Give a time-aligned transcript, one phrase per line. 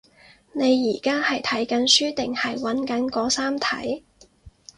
[0.53, 4.03] 你而家係睇緊書定係揾緊嗰三題？